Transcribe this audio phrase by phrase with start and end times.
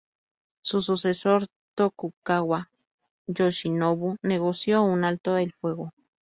[0.63, 1.45] Su sucesor,
[1.75, 2.71] Tokugawa
[3.27, 5.91] Yoshinobu, negoció un alto el fuego.